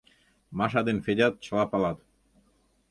[0.57, 1.97] Маша ден Федят чыла палат.